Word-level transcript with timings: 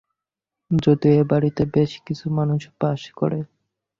যদিও 0.71 1.13
এ-বাড়িতে 1.15 1.63
বেশ 1.75 1.91
কিছু 2.05 2.25
মানুষ 2.37 2.61
বাস 2.79 3.01
করে। 3.19 3.39